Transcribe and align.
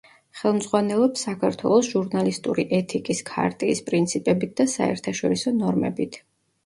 ხელმძღვანელობს 0.37 1.25
საქართველოს 1.27 1.89
ჟურნალისტური 1.91 2.65
ეთიკის 2.79 3.21
ქარტიის 3.29 3.83
პრინციპებით 3.91 4.57
და 4.63 4.67
საერთაშორისო 4.77 5.55
ნორმებით. 5.63 6.19